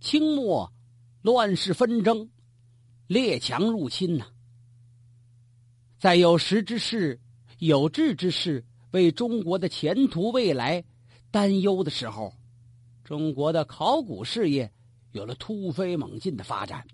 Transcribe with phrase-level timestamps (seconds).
[0.00, 0.72] 清末
[1.22, 2.30] 乱世纷争，
[3.06, 4.26] 列强入侵呐。
[5.98, 7.20] 在有识之士、
[7.58, 10.84] 有志之士为中国的前途未来
[11.30, 12.34] 担忧的时候，
[13.02, 14.72] 中国的考古事业
[15.12, 16.86] 有了突飞猛进的发展。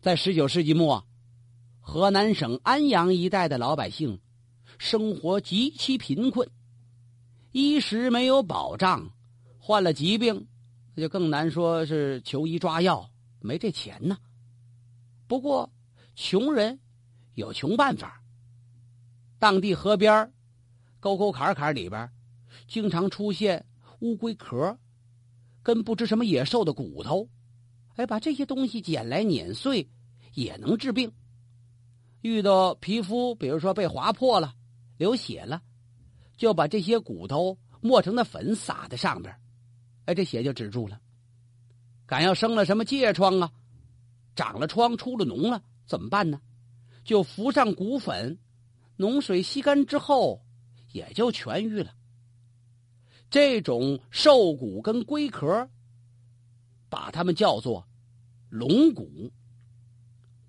[0.00, 1.04] 在十九世纪末，
[1.80, 4.20] 河南省安阳一带的老百姓
[4.78, 6.48] 生活极其贫困，
[7.52, 9.10] 衣食没有保障，
[9.58, 10.46] 患了疾病，
[10.96, 13.08] 那就更难说是求医抓药，
[13.38, 14.18] 没这钱呢。
[15.28, 15.70] 不过，
[16.16, 16.76] 穷人。
[17.34, 18.18] 有穷办法。
[19.38, 20.32] 当地河边
[21.00, 22.10] 沟沟坎坎里边，
[22.66, 23.62] 经常出现
[23.98, 24.74] 乌龟壳，
[25.62, 27.28] 跟不知什么野兽的骨头。
[27.96, 29.86] 哎，把这些东西捡来碾碎，
[30.32, 31.12] 也能治病。
[32.22, 34.54] 遇到皮肤，比如说被划破了、
[34.96, 35.60] 流血了，
[36.38, 39.38] 就把这些骨头磨成的粉撒在上边，
[40.06, 41.00] 哎，这血就止住了。
[42.06, 43.52] 敢要生了什么疥疮啊，
[44.34, 46.40] 长了疮、出了脓了，怎么办呢？
[47.04, 48.38] 就浮上骨粉，
[48.96, 50.40] 脓水吸干之后，
[50.92, 51.94] 也就痊愈了。
[53.28, 55.68] 这种兽骨跟龟壳，
[56.88, 57.86] 把它们叫做
[58.48, 59.32] 龙骨，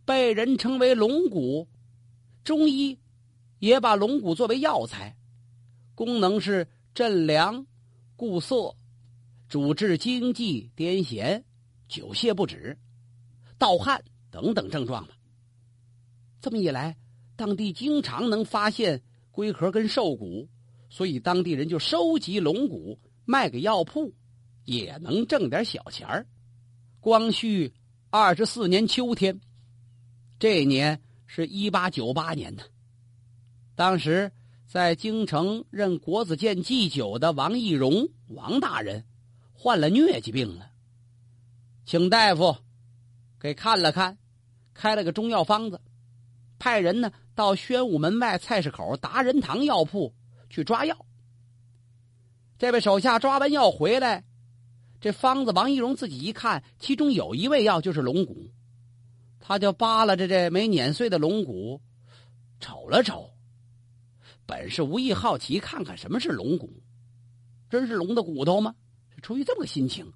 [0.06, 1.67] 被人称为龙骨。
[2.44, 2.98] 中医
[3.60, 5.17] 也把龙骨作为药材，
[5.95, 7.66] 功能是镇凉、
[8.16, 8.76] 固涩、
[9.48, 11.44] 主治惊悸、癫痫、
[11.88, 12.78] 久泻不止、
[13.58, 15.14] 盗汗等等症状吧
[16.42, 16.98] 这么一来，
[17.36, 20.48] 当地经常能发现龟壳跟兽骨，
[20.89, 24.14] 所以当地人就收集龙骨卖给药铺，
[24.66, 26.28] 也能挣点小钱儿。
[27.00, 27.73] 光绪
[28.09, 29.39] 二十四年秋天，
[30.39, 32.64] 这年是一八九八年呢。
[33.76, 34.32] 当时
[34.66, 39.06] 在京城任国子监祭酒的王义荣王大人
[39.60, 40.70] 患了疟疾病了，
[41.84, 42.56] 请大夫
[43.40, 44.20] 给看了看，
[44.76, 45.82] 开了个中药方子。
[46.60, 50.14] 派人呢到宣武门外菜市口达仁堂药铺
[50.48, 51.06] 去抓药。
[52.60, 54.23] 这位手下抓完药回来，
[55.02, 58.52] 这方子王一荣自己一看，其中有一味药就是龙骨，
[59.40, 61.82] 他就扒拉着这没碾碎的龙骨，
[62.60, 63.32] 瞅了瞅。
[64.46, 66.84] 本是无意好奇看看什么是龙骨，
[67.72, 68.76] 真是龙的骨头吗？
[69.22, 70.11] 出于这么个心情，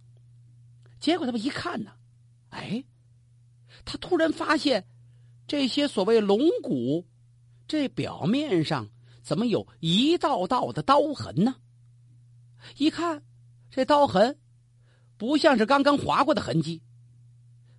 [1.00, 1.92] 结果他们一看呢，
[2.50, 2.84] 哎，
[3.86, 4.88] 他突然发现。
[5.48, 7.06] 这些所谓龙骨，
[7.68, 8.88] 这表面上
[9.22, 11.58] 怎么有一道道的刀痕呢？
[12.78, 13.22] 一看，
[13.70, 14.40] 这刀痕
[15.18, 16.82] 不像是刚刚划过的痕迹，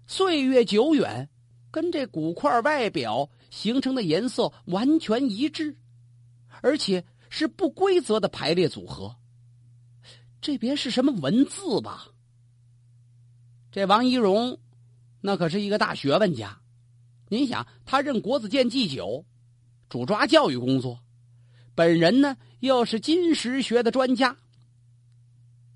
[0.07, 1.31] 岁月久远，
[1.71, 5.79] 跟这骨块外表形成的颜色完全一致，
[6.61, 9.17] 而且是不规则的排列组合。
[10.43, 12.09] 这别是什么文字吧？
[13.71, 14.59] 这王一荣，
[15.21, 16.61] 那可是一个大学问家。
[17.29, 19.25] 您想，他任国子监祭酒，
[19.89, 20.99] 主抓教育工作，
[21.77, 24.37] 本人呢又是金石学的专家，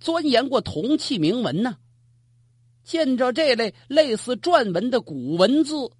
[0.00, 1.78] 钻研过铜器铭文呢。
[2.82, 5.92] 见着这类类似篆文的古文字，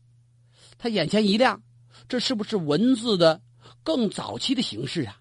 [0.77, 1.63] 他眼前一亮，
[2.09, 3.41] 这是不是文字的
[3.85, 5.21] 更早期的形式啊？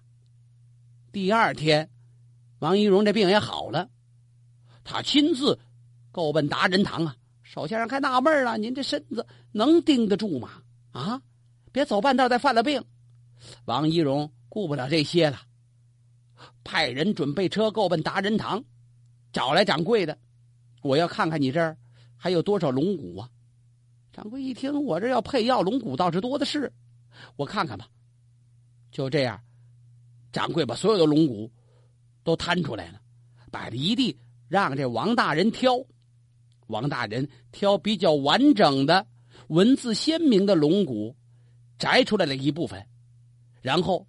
[1.12, 1.88] 第二天，
[2.58, 3.88] 王一荣这病也好了，
[4.82, 5.58] 他亲自
[6.10, 7.16] 够奔达仁堂啊。
[7.42, 10.62] 手下人还纳闷了：“您这身子能顶得住吗？
[10.90, 11.22] 啊，
[11.70, 12.82] 别走半道再犯了病。”
[13.66, 15.38] 王一荣顾不了这些了，
[16.64, 18.64] 派人准备车，够奔达仁堂，
[19.32, 20.18] 找来掌柜的
[20.82, 21.76] ：“我要看看你这儿
[22.16, 23.30] 还有多少龙骨啊！”
[24.12, 26.72] 掌柜一听，我这要配药，龙骨倒是多的是，
[27.36, 27.86] 我看看吧。
[28.90, 29.40] 就这样，
[30.32, 31.52] 掌柜把所有的龙骨
[32.26, 33.00] 都摊出来了，
[33.52, 35.76] 摆了一地，让这王大人挑。
[36.66, 39.06] 王大人挑比较完整的、
[39.46, 41.14] 文字鲜明的龙骨，
[41.78, 42.84] 摘出来了一部分，
[43.62, 44.04] 然后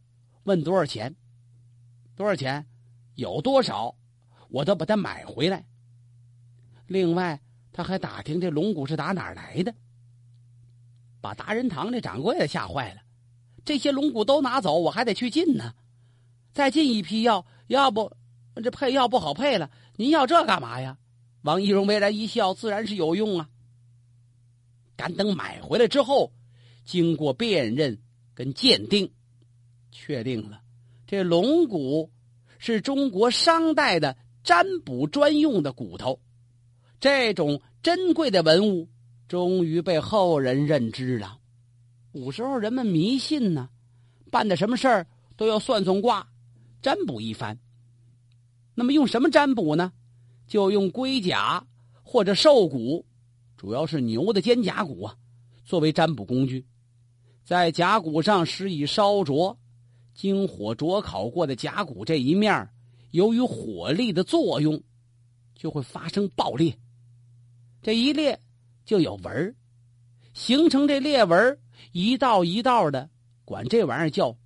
[0.46, 1.16] 问多少钱？
[2.16, 2.66] 多少钱？
[3.14, 3.96] 有多少，
[4.50, 5.64] 我都把它买回来。
[6.88, 7.40] 另外，
[7.72, 9.72] 他还打听这龙骨是打哪儿来的，
[11.22, 13.02] 把达仁堂这掌柜的吓坏了。
[13.64, 15.76] 这些龙骨都拿走，我还得去进呢，
[16.52, 18.12] 再进一批药，要不
[18.64, 19.70] 这配药不好配了。
[19.96, 20.98] 您要这干嘛呀？
[21.44, 23.50] 王一荣微然一笑，自然是有用啊。
[24.96, 26.34] 赶等买回来之后，
[26.84, 28.00] 经过辨认
[28.34, 29.12] 跟鉴定，
[29.92, 30.62] 确定了
[31.06, 32.12] 这龙骨
[32.58, 36.20] 是中国商代的占卜专用的骨头。
[37.00, 38.90] 这种珍贵的文物，
[39.28, 41.38] 终于被后人认知了。
[42.12, 43.70] 古时候人们迷信呢，
[44.32, 46.28] 办的什么事儿都要算算卦、
[46.82, 47.60] 占卜一番。
[48.76, 49.92] 那么用什么占卜呢？
[50.48, 51.66] 就用龟甲
[52.04, 53.06] 或者兽骨，
[53.58, 55.16] 主要是牛的肩胛骨啊，
[55.66, 56.66] 作为占卜工具，
[57.44, 59.58] 在甲骨上施以烧灼，
[60.14, 62.70] 经火灼烤过的甲骨这一面，
[63.12, 64.82] 由于火力的作用，
[65.54, 66.78] 就会发生爆裂，
[67.82, 68.40] 这一裂
[68.86, 69.56] 就有纹，
[70.34, 71.60] 形成这裂纹
[71.92, 73.10] 一道一道的，
[73.44, 74.38] 管这玩意儿叫。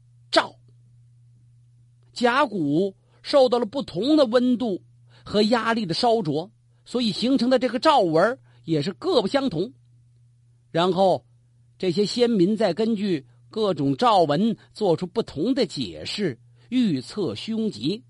[2.13, 4.83] 甲骨受到了不同的温度
[5.23, 6.51] 和压力的烧灼。
[6.83, 9.71] 所以形成的这个赵纹也是各不相同，
[10.71, 11.25] 然后
[11.77, 18.03] 这些先民再根据各种赵纹做出不同的解释，预测凶吉。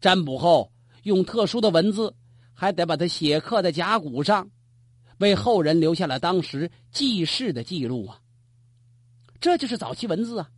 [0.00, 2.14] 占卜后用特殊的文字，
[2.54, 4.48] 还得把它写刻在甲骨上，
[5.18, 8.20] 为后人留下了当时记事的记录啊。
[9.40, 10.50] 这就是早期文字啊！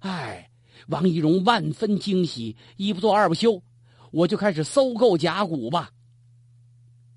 [0.00, 0.50] 哎，
[0.88, 3.62] 王懿荣万分惊喜，一不做二不休，
[4.10, 5.90] 我就开始搜购甲骨吧。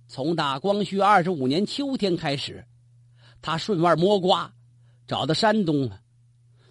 [0.07, 2.65] 从打光绪二十五年秋天开始，
[3.41, 4.53] 他顺腕摸瓜，
[5.05, 5.91] 找到山东。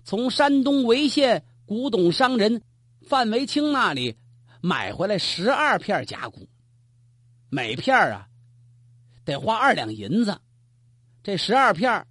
[0.04, 2.62] 从山东潍县古董商人
[3.06, 4.16] 范维清那里
[4.60, 6.48] 买回来十二片甲骨，
[7.50, 8.26] 每片啊
[9.24, 10.40] 得花二两银子。
[11.22, 12.06] 这十二片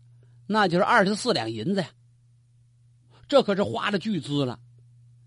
[0.45, 1.89] 那就是二十四两银子呀。
[3.27, 4.59] 这可是花了巨资了。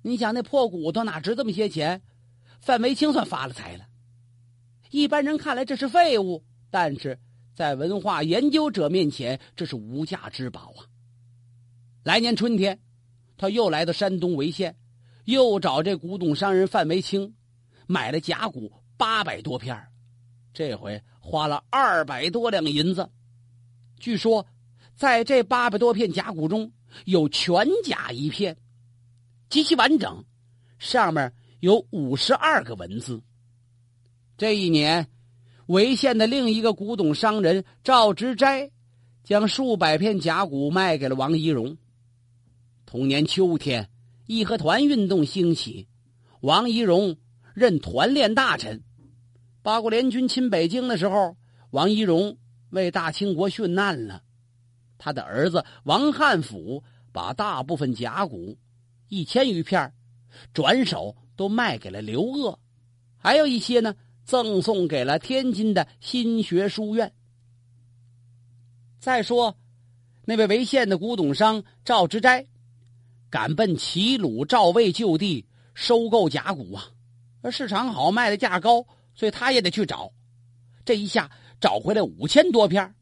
[0.09, 2.01] 你想那破骨头哪值这么些钱？
[2.61, 3.85] 范维清算发了财了。
[4.91, 7.21] 一般人看来这是废物，但是
[7.55, 10.89] 在文化研究者面前，这是无价之宝啊！
[12.05, 12.81] 来年春天，
[13.37, 14.75] 他又来到山东潍县，
[15.27, 17.35] 又找这古董商人范维清，
[17.87, 19.79] 买了甲骨八百多片
[20.55, 23.11] 这回花了二百多两银子。
[24.01, 24.47] 据说，
[24.95, 26.73] 在这八百多片甲骨中
[27.05, 28.57] 有全甲一片，
[29.49, 30.25] 极其完整，
[30.79, 33.23] 上面有五十二个文字。
[34.37, 35.09] 这一年，
[35.67, 38.71] 潍县的另一个古董商人赵之斋，
[39.25, 41.77] 将数百片甲骨卖给了王一荣。
[42.85, 43.91] 同年秋天，
[44.27, 45.89] 义和团运动兴起，
[46.41, 47.17] 王一荣
[47.55, 48.83] 任团练大臣。
[49.63, 51.37] 八国联军侵北京的时候，
[51.71, 52.39] 王一荣
[52.71, 54.23] 为大清国殉难了。
[54.99, 58.57] 他的儿子王汉甫把大部分甲骨
[59.09, 59.93] 一千余片
[60.53, 62.59] 转手都卖给了刘鄂，
[63.17, 63.95] 还有一些呢。
[64.25, 67.15] 赠送给了天津的新学书院。
[69.01, 69.57] 再说，
[70.27, 72.47] 那位潍县的古董商赵之斋，
[73.31, 76.91] 赶奔齐鲁赵魏旧地收购甲骨啊，
[77.41, 80.13] 而市场好，卖的价高，所以他也得去找。
[80.85, 82.95] 这一下找回来五千多片。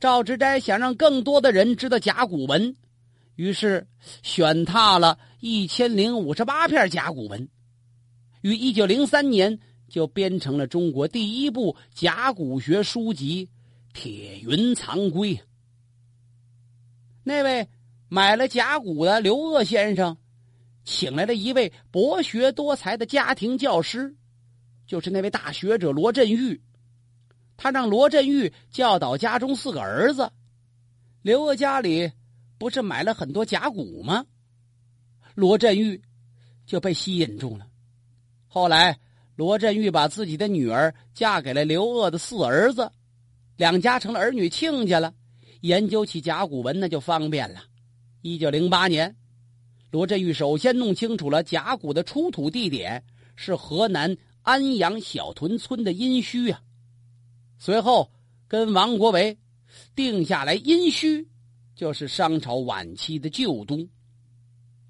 [0.00, 2.74] 赵之斋想让更多的人知道甲骨文，
[3.36, 3.86] 于是
[4.22, 7.48] 选踏了一千零五十八片甲骨文，
[8.40, 9.58] 于一九零三年。
[9.88, 13.46] 就编成了中国第一部甲骨学书籍
[13.94, 15.32] 《铁云藏龟》。
[17.22, 17.68] 那位
[18.08, 20.16] 买了甲骨的刘鄂先生，
[20.82, 24.16] 请来了一位博学多才的家庭教师，
[24.88, 26.60] 就是那位大学者罗振玉。
[27.56, 30.32] 他让罗振玉教导家中四个儿子。
[31.22, 32.10] 刘鄂家里
[32.58, 34.24] 不是买了很多甲骨吗？
[35.34, 36.02] 罗振玉
[36.66, 37.66] 就被吸引住了。
[38.46, 38.98] 后来。
[39.36, 42.90] 罗振玉把自己的女儿嫁给了刘鄂的四儿子，
[43.58, 45.12] 两家成了儿女亲家了。
[45.60, 47.62] 研究起甲骨文那就方便了。
[48.22, 49.14] 一九零八年，
[49.90, 53.04] 罗振玉首先弄清楚了甲骨的出土地点
[53.34, 56.62] 是河南安阳小屯村的殷墟啊。
[57.58, 58.10] 随后
[58.48, 59.36] 跟王国维
[59.94, 61.26] 定下来，殷墟
[61.76, 63.86] 就是商朝晚期的旧都，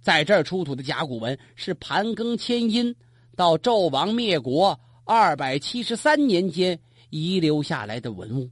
[0.01, 2.97] 在这儿出土的甲骨文是盘庚迁殷。
[3.35, 8.51] 到纣王灭国二百七十三年间遗留下来的文物，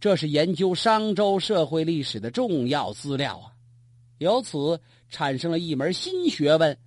[0.00, 3.52] 这是研究商周社会历史的重要资料啊！
[4.16, 4.80] 由此
[5.10, 6.78] 产生了一门新学问，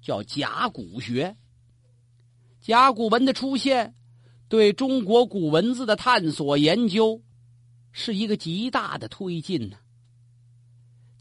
[0.00, 1.36] 叫甲骨学。
[2.62, 3.94] 甲骨文的出现，
[4.48, 7.20] 对中国古文字的探索研究，
[7.90, 9.76] 是一个极大的推进呢。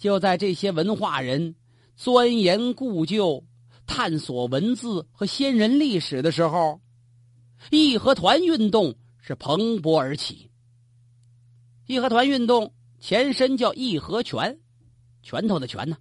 [0.01, 1.53] 就在这些文化人
[1.95, 3.45] 钻研故旧。
[3.85, 6.79] 探索文字和先人历史的时候，
[7.71, 10.49] 义和团运动是蓬勃而起。
[11.87, 14.59] 义和团运动前身叫义和拳，
[15.21, 15.97] 拳头的拳呢。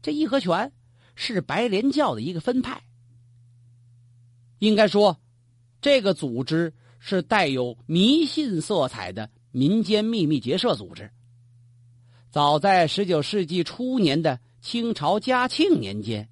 [0.00, 0.72] 这义和拳
[1.16, 2.84] 是白莲教的一个分派。
[4.60, 5.20] 应该说，
[5.80, 11.10] 这个组织是带有迷信色彩的民间秘密结社组织。
[12.32, 16.30] 早在十九世纪初年的清朝嘉庆年间。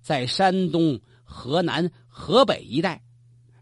[0.00, 3.04] 在山东、河南、河北一带，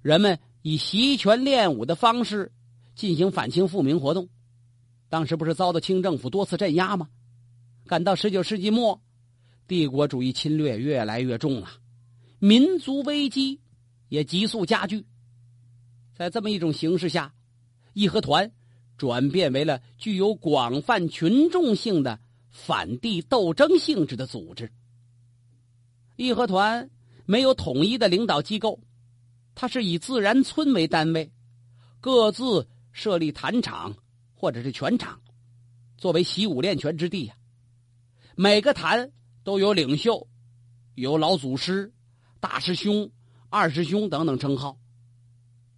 [0.00, 2.52] 人们以习拳练武的方式
[2.94, 4.28] 进行反清复明活动。
[5.08, 7.08] 当时不是遭到清政府多次镇压吗？
[7.84, 9.02] 赶到十九世纪末，
[9.66, 11.68] 帝国主义侵略越来越重了，
[12.38, 13.60] 民族危机
[14.08, 15.04] 也急速加剧。
[16.14, 17.34] 在这么一种形势下，
[17.92, 18.52] 义和团
[18.96, 22.18] 转变为了具有广泛群众性的
[22.50, 24.72] 反帝斗争性质的组织。
[26.16, 26.90] 义和团
[27.26, 28.80] 没有统一的领导机构，
[29.54, 31.30] 它是以自然村为单位，
[32.00, 33.94] 各自设立坛场
[34.34, 35.20] 或者是拳场，
[35.98, 37.36] 作为习武练拳之地呀。
[38.34, 39.12] 每个坛
[39.44, 40.26] 都有领袖，
[40.94, 41.92] 有老祖师、
[42.40, 43.10] 大师兄、
[43.50, 44.78] 二师兄等等称号。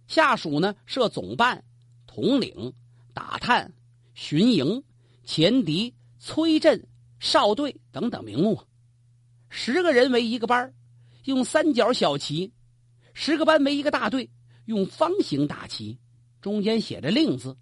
[0.07, 1.63] 下属呢设总办、
[2.07, 2.73] 统领、
[3.19, 3.73] 打探、
[4.13, 4.81] 巡营、
[5.25, 6.87] 前敌、催阵、
[7.19, 8.63] 哨队等等名目。
[9.49, 10.73] 十个人为一个班
[11.25, 12.53] 用三角小旗；
[13.13, 14.29] 十个班为一个大队，
[14.67, 15.99] 用方形大旗，
[16.39, 17.57] 中间写着“令”字。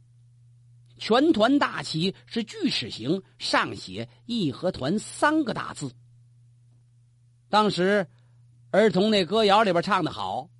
[0.99, 5.91] 全团大旗是锯齿形，上写“义和团”三个大字。
[7.49, 8.07] 当时
[8.69, 10.51] 儿童那歌谣里边唱的好：“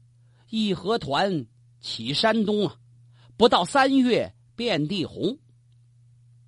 [0.50, 1.46] 义和团。”
[1.80, 2.76] 起山东啊，
[3.38, 5.38] 不到三月遍地红。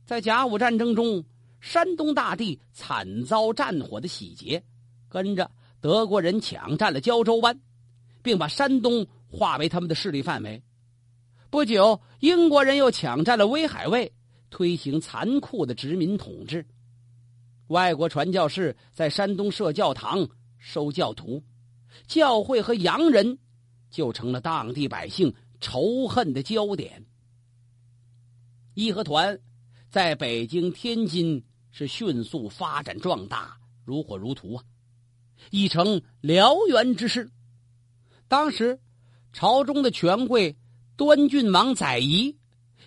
[0.03, 1.23] 在甲午战争中，
[1.61, 4.63] 山东大地惨遭战火的洗劫，
[5.07, 5.49] 跟着
[5.79, 7.57] 德国人抢占了胶州湾，
[8.23, 10.61] 并把山东划为他们的势力范围。
[11.51, 14.11] 不久，英国人又抢占了威海卫，
[14.49, 16.65] 推行残酷的殖民统治。
[17.67, 21.43] 外国传教士在山东设教堂、收教徒，
[22.07, 23.37] 教会和洋人。
[23.91, 27.03] 就成了当地百姓仇恨的焦点。
[28.79, 29.37] 义和团
[29.89, 34.63] 在北京、天津是迅速发展壮大，如火如荼啊，
[35.51, 37.29] 已成燎原之势。
[38.29, 38.79] 当时，
[39.33, 40.57] 朝中的权贵
[40.95, 42.37] 端郡王载仪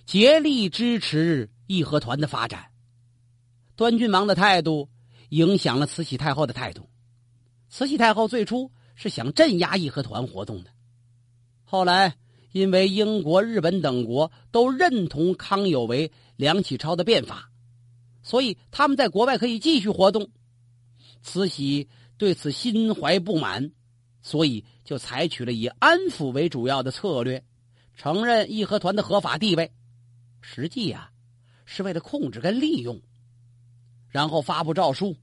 [0.06, 2.70] 竭力支持义和团的发展。
[3.76, 4.88] 端郡王的态度
[5.28, 6.88] 影响了慈禧太后的态度。
[7.68, 10.70] 慈禧太后最初是想镇压义和团活动的。
[11.64, 12.16] 后来，
[12.52, 17.50] 因为英国、日本等国都认同康有为、梁启超的变法，
[18.22, 20.30] 所以他们在国外可以继续活动。
[21.22, 23.72] 慈禧对此心怀不满，
[24.22, 27.44] 所以就采取了以安抚为主要的策略，
[27.94, 29.72] 承认义和团的合法地位。
[30.40, 31.10] 实际呀，
[31.64, 33.00] 是为了控制跟利用。
[34.08, 35.16] 然后发布诏书，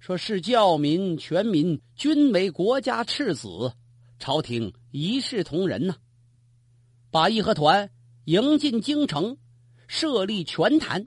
[0.00, 3.72] 说是教民全民均为国家赤子。
[4.18, 5.96] 朝廷一视同仁呢，
[7.10, 7.90] 把义和团
[8.24, 9.36] 迎进京城，
[9.86, 11.06] 设立拳坛，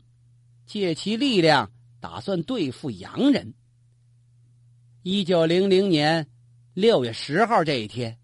[0.66, 3.54] 借其力量打算对付洋人。
[5.04, 6.28] 一九零零年
[6.74, 8.18] 六月十号这一天，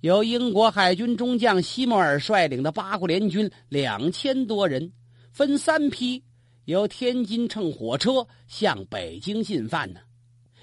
[0.00, 4.92] 由英国海军中将西摩尔率领的八国联军两千多人，
[5.32, 6.22] 分三批
[6.64, 10.00] 由天津乘火车向北京进犯呢。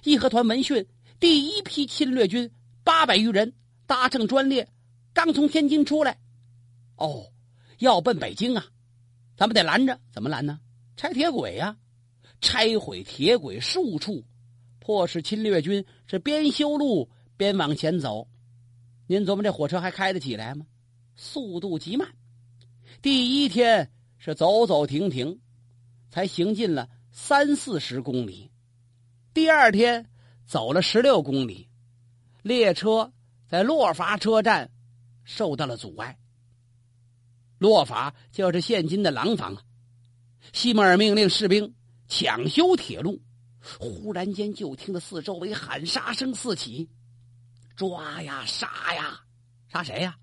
[0.03, 0.85] 义和团闻讯，
[1.19, 2.51] 第一批侵略军。
[2.83, 3.53] 八百余人
[3.85, 4.67] 搭乘专列，
[5.13, 6.17] 刚从天津出来，
[7.01, 7.31] 哦，
[7.79, 8.65] 要奔北京啊！
[9.35, 10.59] 咱们得拦着，怎么拦呢？
[10.95, 11.75] 拆铁轨呀，
[12.41, 14.23] 拆毁铁轨数处，
[14.79, 18.27] 迫使侵略军是边修路边往前走。
[19.07, 20.67] 您琢磨这火车还开得起来吗？
[21.15, 22.07] 速度极慢。
[23.01, 25.39] 第一天是走走停停，
[26.09, 28.51] 才行进了三四十公里。
[29.33, 30.07] 第二天
[30.45, 31.67] 走了十六公里。
[32.43, 33.11] 列车
[33.47, 34.71] 在洛伐车站
[35.23, 36.17] 受到了阻碍。
[37.61, 39.61] 洛伐就是现今的廊坊啊。
[40.51, 41.75] 西摩尔命令士兵
[42.07, 43.21] 抢修铁路，
[43.77, 46.89] 忽然间就听得四周围喊杀声四起
[47.77, 49.21] ：“抓呀，杀呀，
[49.71, 50.17] 杀谁呀？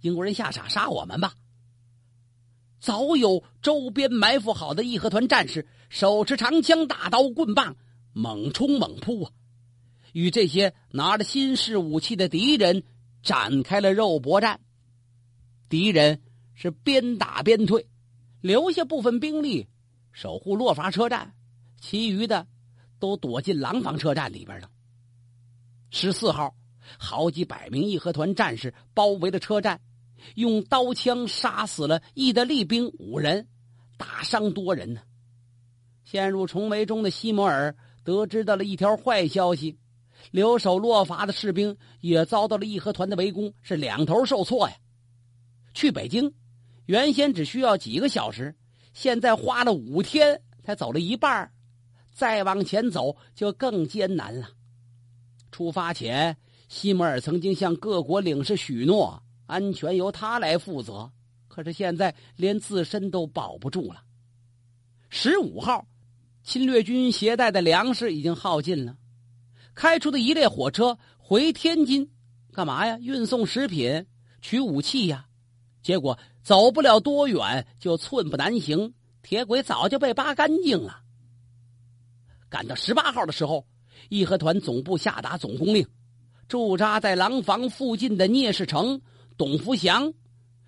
[0.00, 1.32] 英国人下傻杀我们吧！”
[2.80, 7.76] 早有周边埋伏好的义和团战士，手持长枪、大刀、棍棒，
[8.12, 9.30] 猛冲猛扑啊！
[10.12, 12.82] 与这些拿着新式武器的敌人
[13.22, 14.58] 展开了肉搏战，
[15.68, 16.20] 敌人
[16.60, 17.88] 是边打边退，
[18.42, 19.66] 留下部分兵力
[20.12, 21.32] 守护洛伐车站，
[21.80, 22.46] 其余的
[22.98, 24.68] 都躲进廊坊车站里边了。
[25.88, 26.54] 十四号，
[26.98, 29.80] 好几百名义和团战士包围了车站，
[30.34, 33.48] 用刀枪杀死了意大利兵五人，
[33.96, 35.00] 打伤多人呢。
[36.04, 37.74] 陷入重围中的西摩尔
[38.04, 39.78] 得知到了一条坏消息。
[40.30, 44.76] 留守洛伐的士兵也遭到了义和团的围攻，是两头受挫呀。
[45.72, 46.34] 去北京，
[46.86, 48.54] 原先只需要几个小时，
[48.92, 51.52] 现在花了五天才走了一半
[52.12, 54.48] 再往前走就更艰难了。
[55.52, 56.36] 出发前，
[56.68, 61.10] 西摩尔曾经向各国领事许诺：“安全由他来负责。
[61.48, 64.04] 可是现在连自身都保不住了。
[65.08, 65.84] 十五号，
[66.44, 68.96] 侵略军携带的粮食已经耗尽了，
[69.74, 72.08] 开出的一列火车回天津，
[72.52, 72.96] 干嘛呀？
[73.00, 74.06] 运送食品、
[74.40, 75.26] 取武器呀。
[75.82, 81.02] 结果走不了多远，就寸步难行，铁轨早就被扒干净了。
[82.48, 83.66] 赶到十八号的时候，
[84.08, 85.86] 义和团总部下达总攻令，
[86.48, 89.00] 驻扎在廊坊附近的聂士成、
[89.36, 90.12] 董福祥。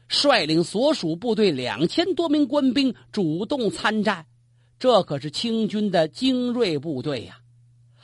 [0.08, 4.26] 率领所属部队两千多名官兵主动参战，
[4.78, 7.38] 这可是清军的精锐部队呀！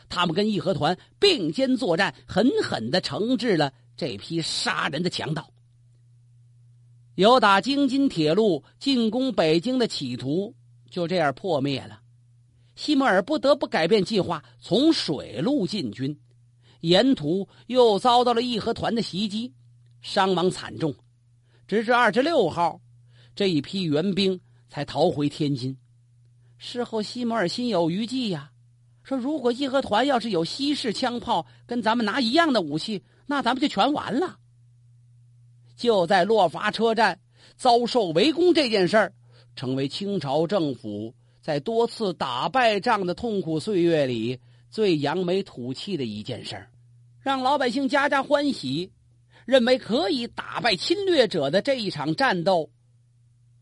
[0.08, 5.52] 他们跟义和团并肩作战，狠狠的惩治了这批杀人的强盗。
[7.18, 10.54] 有打京津铁路进攻北京的企图
[10.88, 12.00] 就这样破灭了。
[12.76, 16.16] 西摩尔不得不改变计划，从水路进军，
[16.82, 19.52] 沿途又遭到了义和团的袭击，
[20.00, 20.94] 伤亡惨重。
[21.66, 22.80] 直至二十六号，
[23.34, 25.76] 这一批援兵才逃回天津。
[26.56, 28.52] 事后，西摩尔心有余悸呀，
[29.02, 34.38] 说：“如果义和团要是有西式枪炮，跟咱们拿一样的武器，那咱们就全完了。”
[35.78, 37.18] 就在洛伐车站
[37.56, 39.14] 遭受围攻这件事儿，
[39.56, 46.70] 成为清朝政府在多次打败仗的痛苦岁月里最扬眉吐气的一件事儿，
[47.20, 48.92] 让老百姓家家欢喜。
[49.46, 52.68] 认为可以打败侵略者的这一场战斗，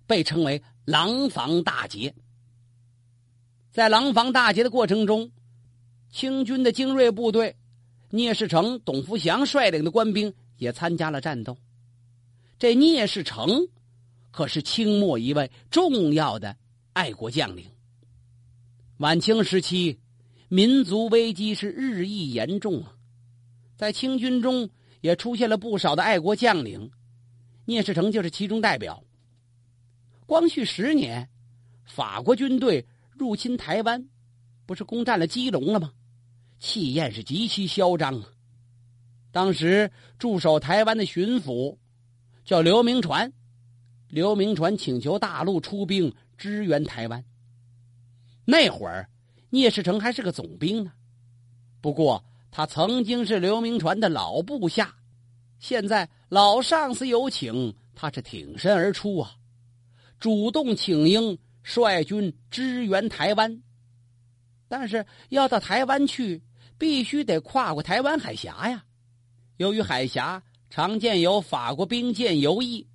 [0.05, 2.13] 被称为廊坊大捷。
[3.71, 5.31] 在廊坊大捷的过程中，
[6.11, 7.55] 清军的精锐部队
[8.11, 11.57] 聂士成、董福祥率领的官兵也参加了战斗。
[12.59, 13.69] 这聂士成
[14.31, 16.57] 可是清末一位重要的
[16.93, 17.65] 爱国将领。
[18.99, 19.99] 晚清时期，
[20.49, 22.95] 民族危机是日益严重啊，
[23.77, 24.69] 在清军中。
[25.03, 26.91] 也出现了不少的爱国将领，
[27.67, 29.05] 聂士成就是其中代表。
[30.25, 31.29] 光绪十年，
[31.85, 34.09] 法国军队入侵台湾，
[34.65, 35.93] 不是攻占了基隆了吗？
[36.59, 38.33] 气焰是极其嚣张啊！
[39.31, 41.77] 当时驻守台湾的巡抚
[42.47, 43.31] 叫刘铭传，
[44.09, 47.23] 刘铭传请求大陆出兵支援台湾。
[48.47, 49.11] 那会儿，
[49.51, 50.93] 聂士成还是个总兵呢，
[51.83, 52.25] 不过。
[52.49, 54.95] 他曾经是刘铭传的老部下，
[55.59, 59.37] 现在老上司有请，他是挺身而出啊，
[60.19, 63.63] 主动请缨，率军支援台湾。
[64.69, 66.43] 但是要到台湾去，
[66.79, 68.83] 必须得跨过台湾海峡呀。
[69.59, 72.87] 由于海峡常见有法国兵舰游弋，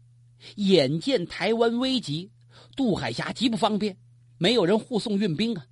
[0.56, 2.32] 眼见台湾危急，
[2.76, 3.98] 渡海峡极不方便，
[4.38, 5.66] 没有人护送运兵啊。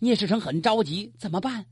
[0.00, 1.66] 聂士成很着急，怎么办？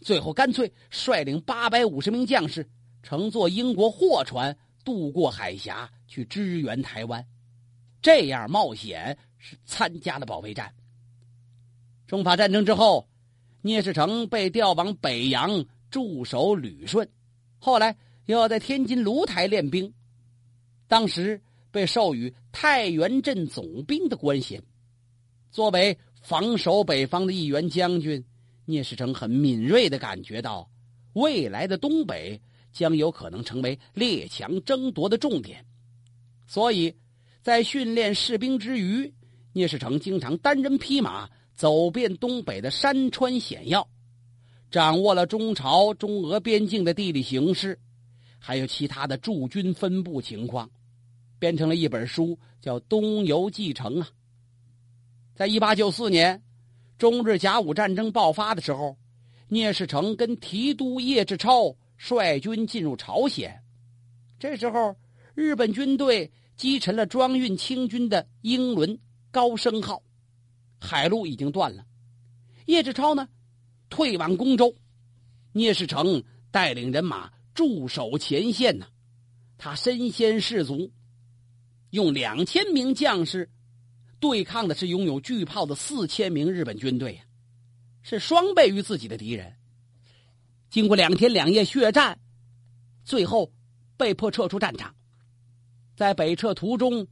[0.00, 2.68] 最后，干脆率领八百五十名将士，
[3.02, 7.24] 乘坐英国货船渡过海峡去支援台湾。
[8.00, 10.72] 这样冒险是参加了保卫战。
[12.06, 13.08] 中法战争之后，
[13.60, 17.08] 聂士成被调往北洋驻守旅顺，
[17.58, 17.96] 后来
[18.28, 19.92] 又要在天津芦台练兵。
[20.86, 24.62] 当时被授予太原镇总兵的官衔。
[25.50, 28.24] 作为防守北方的一员将军。
[28.70, 30.68] 聂士成很敏锐的感觉到，
[31.14, 32.38] 未来的东北
[32.70, 35.64] 将有可能成为列强争夺的重点，
[36.46, 36.94] 所以，
[37.40, 39.10] 在训练士兵之余，
[39.54, 43.88] 聂士成经常单人匹马走遍东北的山川险要，
[44.70, 47.78] 掌握了中朝、中俄边境的地理形势，
[48.38, 50.70] 还有其他的驻军分布情况，
[51.38, 54.08] 编成了一本书，叫《东游记程》啊。
[55.34, 56.42] 在一八九四年。
[56.98, 58.98] 中日甲午战争爆发的时候，
[59.46, 63.62] 聂士成跟提督叶志超率军进入朝鲜。
[64.36, 64.96] 这时候，
[65.36, 68.98] 日本军队击沉了装运清军的英轮
[69.30, 70.02] “高升号”，
[70.80, 71.86] 海路已经断了。
[72.66, 73.28] 叶志超呢，
[73.88, 74.74] 退往宫州，
[75.52, 76.20] 聂士成
[76.50, 78.86] 带领人马驻守前线呢。
[79.56, 80.92] 他身先士卒，
[81.90, 83.50] 用两千名将士。
[84.20, 87.22] 对抗的是拥有巨炮的四千名日本军队呀，
[88.02, 89.56] 是双倍于自己的敌人。
[90.70, 92.20] 经过两天两夜血战，
[93.02, 93.52] 最后
[93.96, 94.94] 被迫撤出战场。
[95.96, 97.08] 在北撤途中，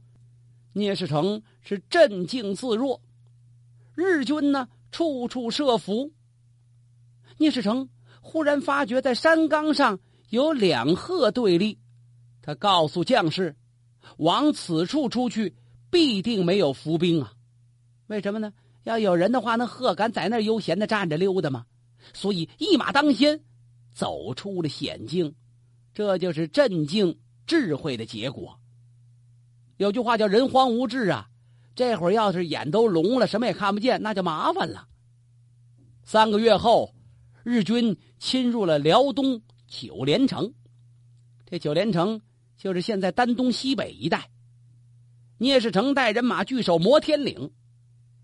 [0.71, 3.01] 聂士成是镇静自若，
[3.95, 6.13] 日军呢处处设伏。
[7.37, 7.89] 聂士成
[8.21, 11.77] 忽然发觉，在山岗上有两鹤对立，
[12.41, 13.55] 他告诉将士，
[14.17, 15.55] 往此处出去。
[15.89, 17.31] 必定没有伏兵啊！
[18.07, 18.51] 为什么呢？
[18.83, 21.65] 要有人的话，那鹤敢在那悠闲的站着溜达吗？
[22.13, 23.39] 所以一马当先，
[23.93, 25.33] 走出了险境。
[25.93, 28.59] 这就是镇静智慧的结果。
[29.77, 31.29] 有句话叫“人荒无智”啊，
[31.73, 34.89] 这会儿要是眼都聋了，什么也看不见，那就麻烦了。
[36.03, 36.93] 三个月后，
[37.43, 40.53] 日军侵入了辽东九连城，
[41.45, 42.21] 这九连城
[42.57, 44.31] 就是现在丹东西北一带。
[45.37, 47.51] 聂士成带人马据守摩天岭，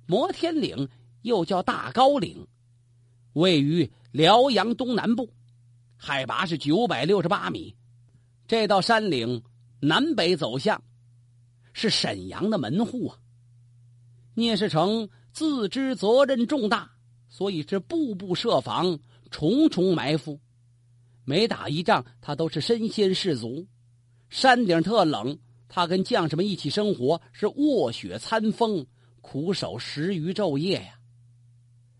[0.07, 0.89] 摩天岭
[1.21, 2.47] 又叫大高岭，
[3.33, 5.29] 位于辽阳东南部，
[5.95, 7.75] 海拔是九百六十八米。
[8.47, 9.43] 这道山岭
[9.79, 10.81] 南北走向，
[11.73, 13.19] 是沈阳的门户啊。
[14.33, 16.89] 聂士成自知责任重大。
[17.29, 18.99] 所以是步步设防，
[19.31, 20.39] 重重埋伏。
[21.25, 23.67] 每打一仗，他都是身先士卒。
[24.29, 25.37] 山顶特冷，
[25.69, 28.85] 他跟将士们一起生活，是卧雪餐风，
[29.21, 30.99] 苦守十余昼夜呀。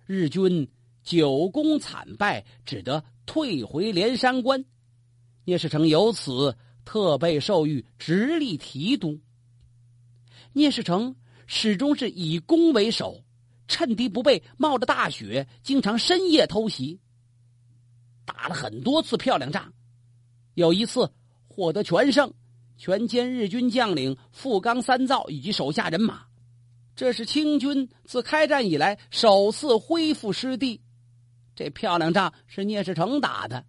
[0.05, 0.67] 日军
[1.03, 4.65] 久攻惨败，只得退回连山关。
[5.45, 9.19] 聂士成由此特被授予直隶提督。
[10.51, 11.15] 聂士成
[11.47, 13.23] 始终是以攻为首。
[13.65, 16.99] 趁敌不备，冒着大雪，经常深夜偷袭，
[18.25, 19.73] 打了很多次漂亮仗。
[20.53, 21.11] 有一次
[21.47, 22.33] 获得全胜，
[22.77, 26.25] 全歼日军将领富冈三造以及手下人马。
[26.95, 30.81] 这是清军自开战以来首次恢复失地。
[31.55, 33.65] 这漂亮仗是聂士成打的。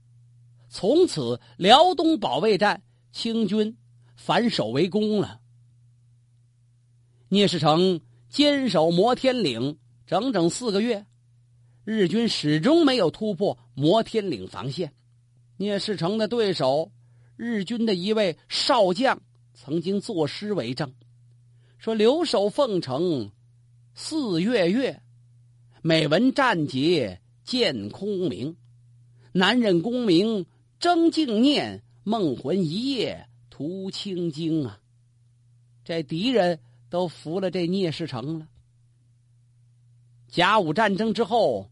[0.69, 3.77] 从此辽东保卫战，清军
[4.17, 5.40] 反守为攻了。
[7.29, 9.79] 聂士成坚守摩天岭。
[10.07, 11.07] 整整四个月，
[11.85, 14.92] 日军始终没有突破摩天岭防线。
[15.59, 16.90] 聂士成的对手，
[17.37, 19.20] 日军的一位少将，
[19.53, 20.94] 曾经作诗为证，
[21.79, 23.31] 说：“留守凤城
[23.94, 25.03] 四月月，
[25.83, 28.57] 每闻战捷见空明。
[29.33, 30.47] 难忍功名
[30.79, 34.81] 争静念，梦魂一夜图清经啊！”
[35.85, 38.49] 这敌人都服了这聂士成了。
[40.29, 41.70] 甲午战争之后，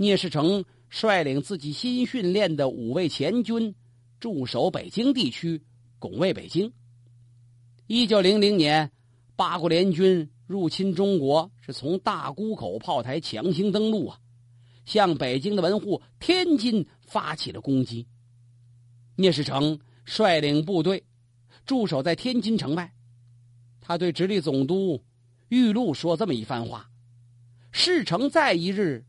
[0.00, 3.74] 聂士成率领自己新训练的五位前军
[4.20, 5.60] 驻守北京地区，
[5.98, 6.72] 拱卫北京。
[7.88, 8.88] 一九零零年，
[9.34, 14.20] 八国联军入侵中国，是从大沽口炮台强行登陆啊，
[14.86, 18.06] 向北京的门户天津发起了攻击。
[19.16, 21.04] 聂士成率领部队
[21.66, 22.94] 驻守在天津城外，
[23.80, 25.02] 他对直隶总督
[25.48, 26.88] 玉禄说这么一番话。
[27.72, 29.04] 事成在一日，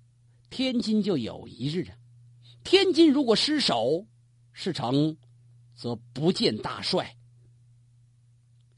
[0.50, 1.96] 天津就有一日啊！
[2.64, 4.06] 天津如果失守，
[4.52, 5.16] 事成
[5.76, 7.16] 则不见大帅。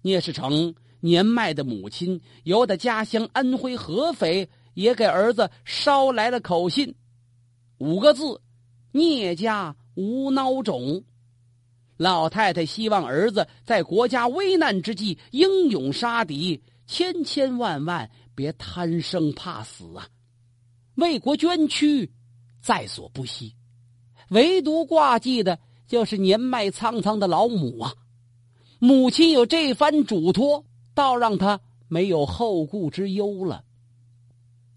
[0.02, 6.96] 聂士成年迈的母亲由得家乡安徽合肥也给儿子捎来了口信，
[7.78, 8.42] 五个字
[8.94, 11.04] ：“聂家无孬种。”
[11.98, 18.10] 老太太希望儿子在国家危难之际英勇杀敌，千千万万。
[18.34, 20.08] 别贪生怕死啊！
[20.96, 22.12] 为国捐躯，
[22.62, 23.56] 在所不惜。
[24.30, 27.96] 唯独挂记的就是年迈苍苍的老母啊！
[28.80, 33.64] 母亲有这番嘱托，倒让他没有后顾之忧了。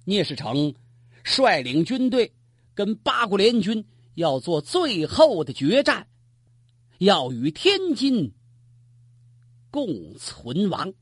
[0.05, 0.75] 聂士成
[1.23, 2.33] 率领军队
[2.75, 6.07] 跟八国联军要做最后的决战，
[6.99, 8.33] 要与天津
[9.71, 10.93] 共存亡。